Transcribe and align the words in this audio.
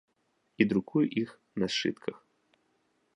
І 0.61 0.65
друкуе 0.71 1.03
іх 1.23 1.29
на 1.65 1.69
сшытках. 1.75 2.17